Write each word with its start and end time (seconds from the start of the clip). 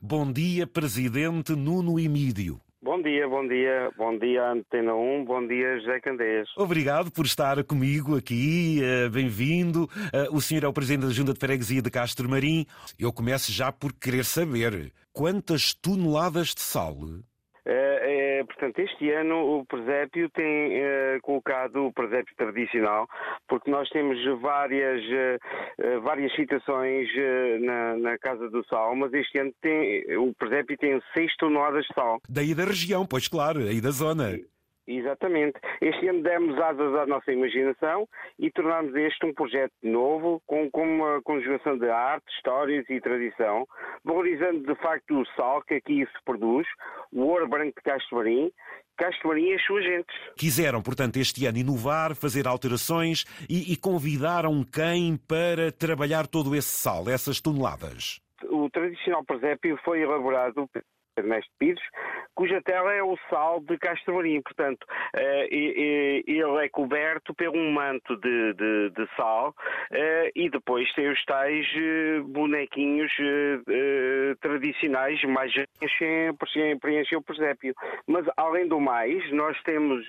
Bom 0.00 0.32
dia, 0.32 0.66
Presidente 0.66 1.54
Nuno 1.54 1.98
Emídio. 1.98 2.60
Bom 2.82 3.00
dia, 3.00 3.28
bom 3.28 3.46
dia, 3.46 3.90
bom 3.96 4.18
dia 4.18 4.50
Antena 4.50 4.92
1, 4.92 5.24
bom 5.24 5.46
dia 5.46 5.78
José 5.78 6.00
Candeias. 6.00 6.48
Obrigado 6.56 7.12
por 7.12 7.24
estar 7.24 7.62
comigo 7.62 8.16
aqui, 8.16 8.80
uh, 8.80 9.08
bem-vindo. 9.08 9.84
Uh, 9.84 10.36
o 10.36 10.40
senhor 10.40 10.64
é 10.64 10.68
o 10.68 10.72
Presidente 10.72 11.06
da 11.06 11.12
Junta 11.12 11.32
de 11.32 11.38
Freguesia 11.38 11.80
de 11.80 11.90
Castro 11.90 12.28
Marim. 12.28 12.66
Eu 12.98 13.12
começo 13.12 13.52
já 13.52 13.70
por 13.70 13.92
querer 13.92 14.24
saber 14.24 14.92
quantas 15.12 15.72
toneladas 15.72 16.48
de 16.48 16.60
sal 16.60 16.96
portanto, 18.44 18.78
este 18.78 19.10
ano 19.10 19.58
o 19.58 19.66
presépio 19.66 20.28
tem 20.30 20.74
é, 20.74 21.18
colocado 21.22 21.86
o 21.86 21.92
presépio 21.92 22.34
tradicional, 22.36 23.06
porque 23.48 23.70
nós 23.70 23.88
temos 23.90 24.18
várias, 24.40 25.02
várias 26.02 26.34
citações 26.34 27.08
na, 27.60 27.96
na, 27.96 28.18
Casa 28.18 28.48
do 28.50 28.64
Sal, 28.66 28.94
mas 28.94 29.12
este 29.12 29.38
ano 29.38 29.52
tem, 29.60 30.16
o 30.16 30.32
presépio 30.34 30.76
tem 30.78 31.00
6 31.14 31.36
toneladas 31.36 31.84
de 31.84 31.94
sal. 31.94 32.20
Daí 32.28 32.54
da 32.54 32.64
região, 32.64 33.06
pois 33.06 33.28
claro, 33.28 33.60
aí 33.60 33.80
da 33.80 33.90
zona. 33.90 34.38
Exatamente. 34.86 35.58
Este 35.80 36.08
ano 36.08 36.22
demos 36.22 36.58
asas 36.58 36.94
à 36.96 37.06
nossa 37.06 37.32
imaginação 37.32 38.08
e 38.38 38.50
tornámos 38.50 38.94
este 38.96 39.24
um 39.24 39.32
projeto 39.32 39.72
novo, 39.82 40.42
com, 40.46 40.68
com 40.70 40.82
uma 40.82 41.22
conjugação 41.22 41.78
de 41.78 41.88
arte, 41.88 42.24
histórias 42.34 42.88
e 42.90 43.00
tradição, 43.00 43.66
valorizando 44.04 44.60
de 44.66 44.74
facto 44.80 45.20
o 45.20 45.26
sal 45.36 45.62
que 45.62 45.74
aqui 45.74 46.04
se 46.04 46.24
produz, 46.24 46.66
o 47.12 47.22
ouro 47.22 47.48
branco 47.48 47.74
de 47.76 47.82
Castro 47.82 48.16
Marim, 48.16 48.50
Castro 48.96 49.28
Marim 49.28 49.50
e 49.50 49.54
as 49.54 49.64
suas 49.64 49.84
gentes. 49.84 50.16
Quiseram, 50.36 50.82
portanto, 50.82 51.16
este 51.16 51.46
ano 51.46 51.58
inovar, 51.58 52.14
fazer 52.14 52.46
alterações 52.48 53.24
e, 53.48 53.72
e 53.72 53.76
convidaram 53.76 54.64
quem 54.64 55.16
para 55.16 55.70
trabalhar 55.70 56.26
todo 56.26 56.54
esse 56.56 56.68
sal, 56.68 57.08
essas 57.08 57.40
toneladas? 57.40 58.20
O 58.50 58.68
tradicional 58.68 59.24
presépio 59.24 59.78
foi 59.84 60.00
elaborado 60.00 60.68
Ernesto 61.16 61.50
Pires, 61.58 61.82
cuja 62.34 62.62
tela 62.62 62.92
é 62.92 63.02
o 63.02 63.16
sal 63.28 63.60
de 63.60 63.76
Castro 63.78 64.16
Marim. 64.16 64.40
Portanto, 64.40 64.86
eh, 65.14 65.48
ele 66.26 66.64
é 66.64 66.68
coberto 66.68 67.34
por 67.34 67.48
um 67.48 67.70
manto 67.72 68.16
de, 68.16 68.54
de, 68.54 68.90
de 68.90 69.08
sal 69.16 69.54
eh, 69.90 70.30
e 70.34 70.48
depois 70.48 70.90
tem 70.94 71.10
os 71.10 71.22
tais 71.24 71.66
eh, 71.76 72.20
bonequinhos 72.24 73.12
tradicionais, 74.40 75.22
mais 75.24 75.52
preenchem, 75.78 76.78
preenchem 76.78 77.18
o 77.18 77.22
presépio. 77.22 77.74
Mas, 78.06 78.26
além 78.36 78.66
do 78.66 78.80
mais, 78.80 79.30
nós 79.32 79.60
temos, 79.62 80.06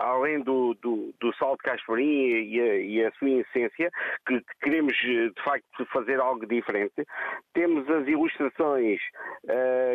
além 0.00 0.40
do, 0.40 0.74
do, 0.74 1.14
do 1.20 1.34
sal 1.36 1.56
de 1.56 1.62
Castro 1.62 1.92
Marim 1.92 2.04
e 2.04 2.60
a, 2.60 2.76
e 2.76 3.04
a 3.04 3.12
sua 3.12 3.30
essência, 3.30 3.90
que, 4.26 4.40
que, 4.40 4.54
queremos 4.62 4.96
de 4.96 5.42
facto 5.42 5.86
fazer 5.86 6.20
algo 6.20 6.46
diferente, 6.46 7.06
temos 7.54 7.88
as 7.88 8.06
ilustrações 8.06 9.00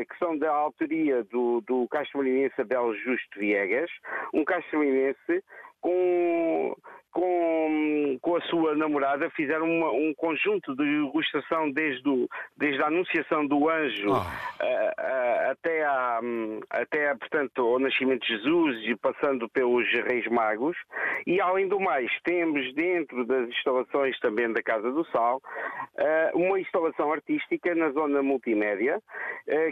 que 0.09 0.17
são 0.17 0.37
da 0.37 0.46
autoria 0.53 1.23
do, 1.23 1.61
do 1.61 1.87
Marinense 2.15 2.61
Abel 2.61 2.93
Justo 2.95 3.39
Viegas, 3.39 3.89
um 4.33 4.43
Marinense 4.73 5.43
com 5.81 6.75
com, 7.17 8.19
com 8.21 8.35
a 8.35 8.41
sua 8.41 8.75
namorada 8.75 9.27
fizeram 9.31 9.65
uma, 9.65 9.91
um 9.91 10.13
conjunto 10.15 10.75
de 10.75 10.83
ilustração 10.83 11.71
desde, 11.71 12.07
o, 12.07 12.29
desde 12.55 12.79
a 12.83 12.87
anunciação 12.87 13.47
do 13.47 13.67
anjo 13.67 14.11
oh. 14.11 14.21
até, 15.49 15.83
a, 15.83 16.19
até 16.69 17.15
portanto, 17.15 17.65
o 17.65 17.79
nascimento 17.79 18.21
de 18.21 18.37
Jesus 18.37 18.87
e 18.87 18.95
passando 18.95 19.49
pelos 19.49 19.91
reis 20.07 20.27
magos. 20.27 20.77
E 21.25 21.41
além 21.41 21.67
do 21.67 21.79
mais, 21.79 22.11
temos 22.23 22.71
dentro 22.75 23.25
das 23.25 23.49
instalações 23.49 24.19
também 24.19 24.53
da 24.53 24.61
Casa 24.61 24.91
do 24.91 25.03
Sal 25.05 25.41
uma 26.35 26.59
instalação 26.59 27.11
artística 27.11 27.73
na 27.73 27.89
zona 27.89 28.21
multimédia, 28.21 29.01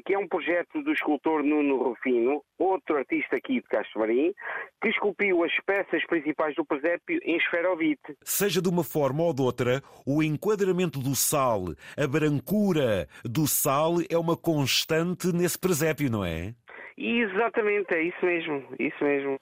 que 0.06 0.14
é 0.14 0.18
um 0.18 0.28
projeto 0.28 0.82
do 0.82 0.92
escultor 0.92 1.44
Nuno 1.44 1.78
Rufino, 1.84 2.42
outro 2.58 2.98
artista 2.98 3.36
aqui 3.36 3.56
de 3.56 3.68
Castro 3.68 4.00
Marim, 4.00 4.34
que 4.82 4.90
esculpiu 4.90 5.44
as 5.44 5.52
peças 5.66 6.06
principais 6.06 6.56
do 6.56 6.66
presépio 6.66 7.20
em 7.24 7.38
esferovite. 7.38 8.16
Seja 8.24 8.62
de 8.62 8.70
uma 8.70 8.84
forma 8.84 9.24
ou 9.24 9.34
de 9.34 9.42
outra, 9.42 9.82
o 10.06 10.24
enquadramento 10.24 11.00
do 11.00 11.16
sal, 11.16 11.66
a 11.98 12.08
brancura 12.08 13.08
do 13.24 13.46
sal 13.48 13.96
é 14.10 14.18
uma 14.18 14.38
constante 14.38 15.34
nesse 15.34 15.60
presépio, 15.60 16.10
não 16.10 16.24
é? 16.24 16.54
Exatamente, 16.98 17.94
é 17.94 18.04
isso 18.04 18.26
mesmo, 18.26 18.64
isso 18.80 19.04
mesmo. 19.04 19.40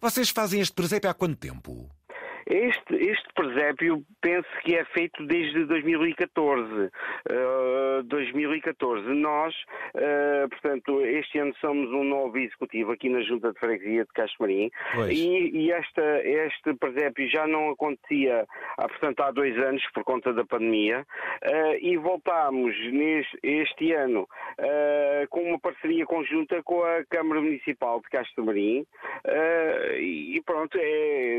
Vocês 0.00 0.30
fazem 0.30 0.60
este 0.60 0.74
presépio 0.74 1.10
há 1.10 1.14
quanto 1.14 1.36
tempo? 1.36 1.90
Este, 2.46 2.94
este 2.94 3.26
presépio 3.34 4.02
penso 4.20 4.48
que 4.62 4.76
é 4.76 4.84
feito 4.86 5.26
desde 5.26 5.64
2014. 5.64 6.90
Uh, 7.28 8.02
2014. 8.04 9.04
Nós, 9.14 9.54
uh, 9.94 10.48
portanto, 10.48 11.00
este 11.04 11.38
ano 11.38 11.52
somos 11.60 11.90
um 11.90 12.04
novo 12.04 12.38
executivo 12.38 12.92
aqui 12.92 13.08
na 13.08 13.20
Junta 13.22 13.52
de 13.52 13.58
Freguesia 13.58 14.04
de 14.04 14.12
Castro 14.12 14.36
Marim 14.40 14.70
e, 15.10 15.50
e 15.52 15.72
esta, 15.72 16.22
este 16.22 16.74
presépio 16.74 17.28
já 17.28 17.46
não 17.46 17.70
acontecia 17.70 18.46
há, 18.78 18.88
portanto, 18.88 19.20
há 19.20 19.30
dois 19.32 19.56
anos 19.58 19.82
por 19.92 20.04
conta 20.04 20.32
da 20.32 20.44
pandemia 20.44 21.04
uh, 21.44 21.76
e 21.80 21.96
voltámos 21.96 22.76
neste, 22.92 23.38
este 23.42 23.92
ano 23.92 24.28
uh, 24.60 25.28
com 25.30 25.42
uma 25.42 25.58
parceria 25.58 26.04
conjunta 26.06 26.62
com 26.62 26.82
a 26.82 27.04
Câmara 27.08 27.40
Municipal 27.40 28.00
de 28.00 28.08
Castro 28.08 28.44
Marim 28.44 28.86
e 29.98 30.40
pronto, 30.44 30.78
é, 30.80 31.38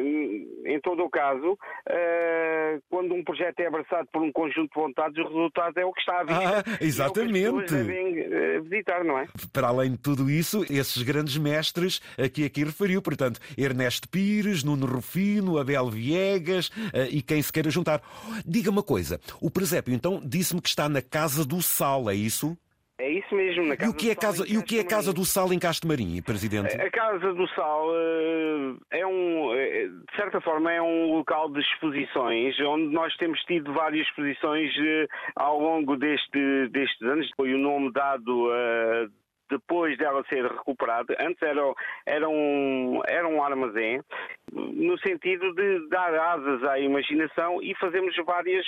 em 0.65 0.79
todo 0.97 1.05
o 1.05 1.09
caso, 1.09 1.53
uh, 1.53 2.81
quando 2.89 3.13
um 3.13 3.23
projeto 3.23 3.59
é 3.59 3.67
abraçado 3.67 4.07
por 4.11 4.21
um 4.23 4.31
conjunto 4.31 4.73
de 4.73 4.81
vontades, 4.81 5.17
o 5.17 5.27
resultado 5.27 5.77
é 5.77 5.85
o 5.85 5.93
que 5.93 5.99
está 5.99 6.19
a 6.19 6.23
vir. 6.23 6.33
Ah, 6.33 6.63
exatamente. 6.81 7.75
É 7.75 7.83
devem 7.83 8.21
uh, 8.21 8.63
visitar, 8.63 9.03
não 9.03 9.19
é? 9.19 9.27
Para 9.53 9.67
além 9.67 9.91
de 9.91 9.97
tudo 9.97 10.29
isso, 10.29 10.63
esses 10.69 11.01
grandes 11.03 11.37
mestres 11.37 11.99
que 12.33 12.45
aqui 12.45 12.63
referiu, 12.63 13.01
portanto, 13.01 13.39
Ernesto 13.57 14.09
Pires, 14.09 14.63
Nuno 14.63 14.87
Rufino, 14.87 15.59
Abel 15.59 15.89
Viegas 15.89 16.69
uh, 16.69 17.07
e 17.11 17.21
quem 17.21 17.41
se 17.41 17.53
queira 17.53 17.69
juntar. 17.69 18.01
Diga 18.45 18.71
uma 18.71 18.83
coisa, 18.83 19.19
o 19.39 19.51
presépio 19.51 19.93
então 19.93 20.21
disse-me 20.25 20.61
que 20.61 20.69
está 20.69 20.89
na 20.89 21.01
Casa 21.01 21.45
do 21.45 21.61
Sal, 21.61 22.09
é 22.09 22.15
isso? 22.15 22.57
É 22.99 23.11
isso 23.11 23.35
mesmo, 23.35 23.63
na 23.67 23.77
Casa 23.77 23.91
e 23.91 23.93
o 23.93 23.95
que 23.95 24.09
é 24.09 24.15
casa, 24.15 24.45
E 24.47 24.57
o 24.57 24.63
que 24.63 24.77
é 24.79 24.81
a 24.81 24.85
Casa 24.85 25.13
do 25.13 25.23
Sal 25.23 25.53
em 25.53 25.59
Castro 25.59 25.87
Marim, 25.87 26.19
Presidente? 26.21 26.75
A 26.81 26.89
Casa 26.89 27.31
do 27.31 27.47
Sal 27.49 27.89
eh, 27.93 28.99
é 28.99 29.05
um, 29.05 29.53
eh, 29.53 29.87
de 29.87 30.15
certa 30.15 30.41
forma, 30.41 30.71
é 30.71 30.81
um 30.81 31.13
local 31.13 31.47
de 31.51 31.59
exposições, 31.59 32.59
onde 32.61 32.91
nós 32.91 33.15
temos 33.17 33.39
tido 33.41 33.71
várias 33.71 34.07
exposições 34.07 34.71
eh, 34.79 35.07
ao 35.35 35.59
longo 35.59 35.95
deste, 35.95 36.69
destes 36.69 37.01
anos. 37.03 37.29
Foi 37.37 37.53
o 37.53 37.57
nome 37.59 37.91
dado 37.93 38.49
depois 39.49 39.97
dela 39.97 40.23
ser 40.29 40.45
recuperada, 40.45 41.15
antes 41.19 41.41
era, 41.41 41.61
era, 42.05 42.29
um, 42.29 43.01
era 43.07 43.27
um 43.27 43.43
armazém, 43.43 44.01
no 44.51 44.97
sentido 44.99 45.53
de 45.53 45.89
dar 45.89 46.13
asas 46.13 46.63
à 46.63 46.79
imaginação 46.79 47.61
e 47.61 47.75
fazemos 47.75 48.15
várias 48.25 48.65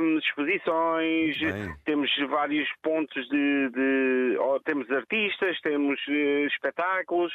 hum, 0.00 0.18
exposições, 0.18 1.38
Bem. 1.38 1.74
temos 1.84 2.10
vários 2.28 2.68
pontos 2.82 3.28
de, 3.28 3.70
de 3.70 4.38
temos 4.64 4.90
artistas, 4.90 5.60
temos 5.60 6.00
uh, 6.06 6.46
espetáculos, 6.46 7.32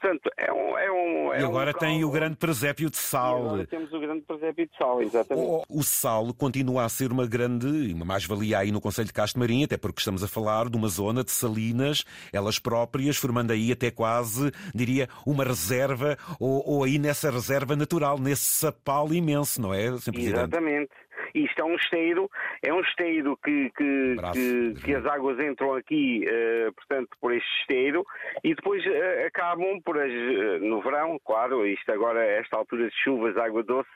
portanto 0.00 0.30
é 0.36 0.52
um, 0.52 0.78
é 0.78 0.90
um 0.90 1.19
E 1.40 1.44
agora 1.44 1.70
um 1.70 1.78
tem 1.78 2.04
o 2.04 2.10
grande 2.10 2.36
presépio 2.36 2.90
de 2.90 2.96
sal. 2.96 3.46
agora 3.46 3.66
temos 3.66 3.92
o 3.92 4.00
grande 4.00 4.22
presépio 4.22 4.66
de 4.66 4.76
sal, 4.76 5.02
exatamente. 5.02 5.46
O, 5.46 5.64
o 5.68 5.82
sal 5.82 6.32
continua 6.34 6.84
a 6.84 6.88
ser 6.88 7.12
uma 7.12 7.26
grande, 7.26 7.92
uma 7.92 8.04
mais-valia 8.04 8.58
aí 8.58 8.70
no 8.70 8.80
Conselho 8.80 9.06
de 9.06 9.12
Castro 9.12 9.40
Marim, 9.40 9.64
até 9.64 9.76
porque 9.76 10.00
estamos 10.00 10.22
a 10.22 10.28
falar 10.28 10.68
de 10.68 10.76
uma 10.76 10.88
zona 10.88 11.24
de 11.24 11.30
salinas 11.30 12.04
elas 12.32 12.58
próprias, 12.58 13.16
formando 13.16 13.52
aí 13.52 13.72
até 13.72 13.90
quase, 13.90 14.50
diria, 14.74 15.08
uma 15.26 15.44
reserva, 15.44 16.16
ou, 16.38 16.62
ou 16.66 16.84
aí 16.84 16.98
nessa 16.98 17.30
reserva 17.30 17.76
natural, 17.76 18.18
nesse 18.18 18.44
sapal 18.44 19.12
imenso, 19.12 19.60
não 19.60 19.74
é, 19.74 19.86
Exatamente. 19.86 20.90
Isto 21.34 21.60
é 21.60 21.64
um 21.64 21.74
esteiro, 21.76 22.30
é 22.62 22.72
um 22.72 22.80
esteiro 22.80 23.36
que, 23.44 23.70
que, 23.76 24.16
que, 24.32 24.74
que 24.84 24.94
as 24.94 25.04
águas 25.06 25.38
entram 25.40 25.74
aqui, 25.74 26.24
uh, 26.26 26.72
portanto, 26.72 27.10
por 27.20 27.32
este 27.32 27.48
esteiro 27.60 28.04
e 28.42 28.54
depois 28.54 28.84
uh, 28.86 29.26
acabam 29.26 29.80
por 29.84 29.98
as, 29.98 30.10
uh, 30.10 30.64
no 30.64 30.80
verão, 30.82 31.18
claro, 31.24 31.66
isto 31.66 31.90
agora, 31.92 32.24
esta 32.24 32.56
altura 32.56 32.88
de 32.88 32.96
chuvas, 33.02 33.36
água 33.36 33.62
doce, 33.62 33.90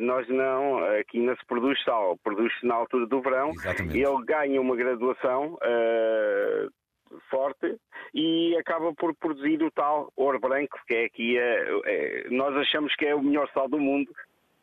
nós 0.00 0.28
não, 0.28 0.78
aqui 0.98 1.20
não 1.20 1.36
se 1.36 1.46
produz 1.46 1.82
sal, 1.84 2.16
produz-se 2.22 2.66
na 2.66 2.74
altura 2.74 3.06
do 3.06 3.20
verão, 3.20 3.50
Exatamente. 3.50 3.98
ele 3.98 4.24
ganha 4.24 4.60
uma 4.60 4.76
graduação 4.76 5.58
forte 7.28 7.76
e 8.14 8.56
acaba 8.56 8.94
por 8.94 9.14
produzir 9.16 9.62
o 9.62 9.70
tal 9.70 10.12
ouro 10.16 10.38
branco, 10.38 10.78
que 10.86 10.94
é 10.94 11.04
aqui, 11.04 11.36
nós 12.30 12.56
achamos 12.56 12.94
que 12.94 13.04
é 13.04 13.14
o 13.14 13.22
melhor 13.22 13.48
sal 13.52 13.68
do 13.68 13.78
mundo, 13.78 14.10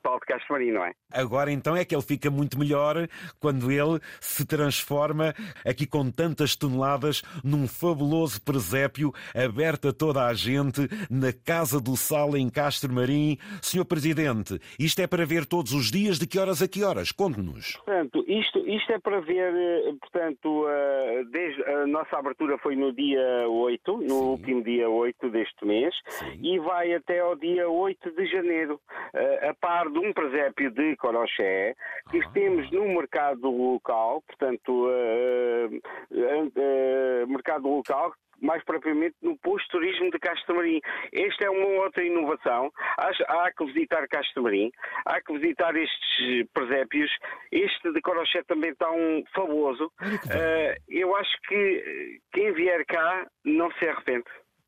Paulo 0.02 0.20
de 0.20 0.26
Castro 0.26 0.54
Marim, 0.54 0.72
não 0.72 0.84
é? 0.84 0.94
Agora 1.12 1.52
então 1.52 1.76
é 1.76 1.86
que 1.86 1.96
ele 1.96 2.02
fica 2.02 2.30
muito 2.30 2.58
melhor 2.60 3.08
quando 3.40 3.72
ele 3.72 4.00
se 4.20 4.46
transforma 4.46 5.34
aqui 5.66 5.86
com 5.86 6.10
tantas 6.12 6.56
toneladas 6.56 7.22
num 7.44 7.68
fabuloso 7.68 8.42
presépio 8.42 9.14
aberto 9.36 9.90
a 9.90 9.94
toda 9.94 10.26
a 10.26 10.34
gente 10.34 10.82
na 11.10 11.32
Casa 11.34 11.80
do 11.80 11.96
Sal 11.96 12.36
em 12.36 12.50
Castro 12.50 12.92
Marim. 12.94 13.38
Senhor 13.62 13.86
Presidente, 13.86 14.60
isto 14.80 15.02
é 15.02 15.08
para 15.08 15.26
ver 15.26 15.46
todos 15.46 15.74
os 15.74 15.92
dias, 15.92 16.20
de 16.20 16.28
que 16.28 16.40
horas 16.40 16.62
a 16.62 16.68
que 16.68 16.84
horas? 16.84 17.12
Conte-nos. 17.12 17.74
Portanto, 17.78 18.24
isto, 18.28 18.60
isto 18.68 18.92
é 18.92 19.00
para 19.00 19.20
ver, 19.22 19.54
eh, 19.54 19.94
portanto, 20.00 20.66
eh, 20.68 21.24
desde 21.32 21.64
a 21.64 21.88
nossa 21.88 22.18
abertura 22.18 22.58
foi 22.58 22.76
no 22.76 22.94
dia 22.94 23.48
8, 23.48 23.98
no 23.98 24.08
Sim. 24.08 24.14
último 24.14 24.64
dia 24.64 24.90
8 24.90 25.30
deste 25.30 25.66
mês, 25.66 25.96
Sim. 26.08 26.40
e 26.42 26.60
vai 26.60 26.94
até 26.94 27.20
ao 27.20 27.36
dia 27.36 27.70
8 27.70 28.12
de 28.12 28.26
janeiro, 28.28 28.80
eh, 29.14 29.50
a 29.50 29.54
par 29.54 29.87
de 29.90 30.00
um 30.00 30.14
presépio 30.14 30.72
de 30.72 30.96
Coroché, 30.98 31.76
que 32.10 32.20
ah. 32.20 32.30
temos 32.34 32.70
no 32.72 32.88
mercado 32.88 33.50
local, 33.50 34.24
portanto, 34.28 34.88
uh, 34.88 35.68
uh, 36.12 36.48
uh, 36.48 37.28
mercado 37.28 37.68
local, 37.68 38.14
mais 38.42 38.64
propriamente 38.64 39.16
no 39.22 39.38
posto 39.38 39.70
turismo 39.70 40.12
de 40.12 40.20
Castro 40.20 40.56
Marim. 40.56 40.80
Esta 41.12 41.46
é 41.46 41.50
uma 41.50 41.84
outra 41.84 42.04
inovação. 42.04 42.72
Há, 42.98 43.10
há 43.28 43.52
que 43.52 43.66
visitar 43.66 44.08
Castro 44.08 44.44
Marim, 44.44 44.72
há 45.06 45.22
que 45.22 45.38
visitar 45.38 45.76
estes 45.76 46.48
presépios. 46.54 47.12
Este 47.52 47.92
de 47.92 48.02
Coroché 48.02 48.44
também 48.44 48.72
está 48.72 48.92
um 48.92 49.24
fabuloso. 49.34 49.86
Uh, 49.86 50.76
eu 50.88 51.16
acho 51.16 51.36
que 51.48 52.20
quem 52.32 52.52
vier 52.54 52.86
cá 52.86 53.26
não 53.44 53.72
se 53.74 53.88
arrepende. 53.88 54.26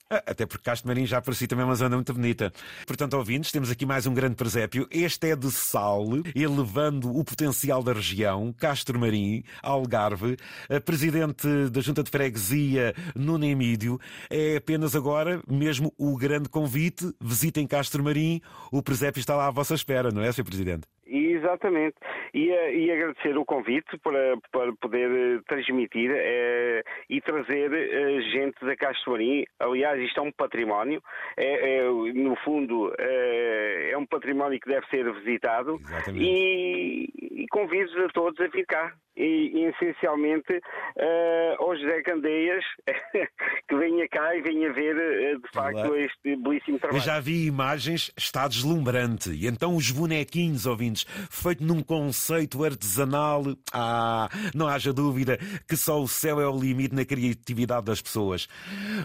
Até 0.09 0.44
porque 0.47 0.63
Castro 0.63 0.88
Marim 0.88 1.06
já 1.06 1.21
si 1.33 1.45
também 1.45 1.61
é 1.61 1.65
uma 1.67 1.75
zona 1.75 1.95
muito 1.95 2.11
bonita. 2.11 2.51
Portanto, 2.88 3.13
ouvintes, 3.13 3.51
temos 3.51 3.69
aqui 3.69 3.85
mais 3.85 4.07
um 4.07 4.13
grande 4.13 4.35
presépio. 4.35 4.88
Este 4.89 5.29
é 5.29 5.35
de 5.35 5.51
sal, 5.51 6.03
elevando 6.33 7.15
o 7.15 7.23
potencial 7.23 7.83
da 7.83 7.94
região. 7.94 8.51
Castro 8.53 9.00
Marim, 9.00 9.44
Algarve. 9.61 10.35
Presidente 10.83 11.47
da 11.69 11.79
Junta 11.79 12.01
de 12.01 12.09
Freguesia, 12.09 12.95
Nuno 13.15 13.45
Emídio. 13.45 14.00
É 14.31 14.57
apenas 14.57 14.95
agora 14.95 15.44
mesmo 15.47 15.94
o 15.95 16.17
grande 16.17 16.50
convite. 16.50 17.13
Visitem 17.21 17.67
Castro 17.67 18.03
Marim. 18.03 18.41
O 18.71 18.81
presépio 18.81 19.19
está 19.19 19.35
lá 19.35 19.45
à 19.45 19.51
vossa 19.51 19.75
espera, 19.75 20.11
não 20.11 20.23
é, 20.23 20.31
Sr. 20.31 20.44
Presidente? 20.44 20.88
Exatamente. 21.09 21.95
E, 22.33 22.51
eh, 22.51 22.75
e 22.75 22.91
agradecer 22.91 23.35
o 23.38 23.44
convite 23.44 23.97
para, 23.97 24.38
para 24.51 24.71
poder 24.73 25.09
eh, 25.09 25.41
transmitir 25.47 26.11
eh, 26.13 26.83
e 27.09 27.19
trazer 27.19 27.73
eh, 27.73 28.21
gente 28.21 28.63
da 28.63 28.75
Castro 28.75 29.13
Marim. 29.13 29.44
Aliás, 29.59 30.00
isto 30.01 30.19
é 30.19 30.23
um 30.23 30.31
património. 30.31 31.01
É, 31.35 31.79
é 31.79 31.83
no 31.89 32.35
fundo, 32.38 32.94
é, 33.00 33.91
é, 33.91 33.97
um 33.97 34.06
património 34.06 34.59
que 34.59 34.69
deve 34.69 34.85
ser 34.88 35.11
visitado. 35.11 35.79
Exatamente. 35.83 36.23
E, 36.23 37.28
e 37.39 37.47
convido 37.47 38.06
a 38.06 38.09
todos 38.09 38.39
a 38.39 38.47
vir 38.47 38.65
cá 38.65 38.94
e, 39.15 39.51
e 39.53 39.65
essencialmente 39.65 40.53
uh, 40.53 41.63
ao 41.63 41.75
José 41.75 42.01
Candeias 42.03 42.63
que 43.68 43.75
venha 43.75 44.07
cá 44.09 44.36
e 44.36 44.41
venha 44.41 44.71
ver 44.74 44.95
uh, 44.95 45.41
de 45.41 45.50
facto 45.53 45.88
Olá. 45.88 46.00
este 46.00 46.36
belíssimo 46.36 46.80
trabalho. 46.80 47.00
Eu 47.00 47.06
já 47.06 47.19
vi 47.19 47.45
imagens, 47.45 48.12
está 48.18 48.47
deslumbrante. 48.47 49.31
E 49.31 49.47
então 49.47 49.75
os 49.75 49.91
bonequinhos, 49.91 50.65
ouvintes, 50.65 51.06
feito 51.30 51.63
num 51.63 51.81
conceito 51.81 52.63
artesanal, 52.63 53.44
ah, 53.74 54.30
não 54.53 54.68
haja 54.68 54.94
dúvida 54.94 55.38
que 55.68 55.77
só 55.77 56.01
o 56.01 56.07
céu 56.07 56.39
é 56.42 56.47
o 56.47 56.59
limite 56.59 56.95
na 56.95 57.06
criatividade 57.06 57.85
das 57.85 58.01
pessoas. 58.01 58.47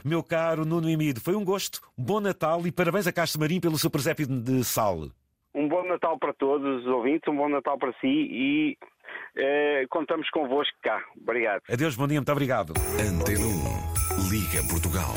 Meu 0.04 0.22
caro 0.22 0.64
Nuno 0.64 0.88
Imido, 0.88 1.20
foi 1.20 1.34
um 1.34 1.44
gosto, 1.44 1.80
bom 1.96 2.20
Natal 2.20 2.66
e 2.66 2.72
parabéns 2.72 3.06
a 3.06 3.12
Castro 3.12 3.40
Marim 3.40 3.60
pelo 3.60 3.78
seu 3.78 3.90
presépio 3.90 4.26
de 4.26 4.64
sal. 4.64 5.08
Um 5.54 5.68
bom 5.68 5.84
Natal 5.86 6.18
para 6.18 6.32
todos 6.32 6.82
os 6.82 6.86
ouvintes, 6.86 7.28
um 7.28 7.36
bom 7.36 7.48
Natal 7.48 7.78
para 7.78 7.92
si 8.00 8.06
e 8.06 8.78
eh, 9.36 9.86
contamos 9.88 10.28
convosco 10.30 10.76
cá. 10.82 11.02
Obrigado. 11.20 11.62
Adeus, 11.70 11.96
bom 11.96 12.08
dia, 12.08 12.18
muito 12.18 12.32
obrigado. 12.32 12.74
Antena 12.98 13.46
1, 13.46 14.30
Liga 14.30 14.62
Portugal. 14.68 15.14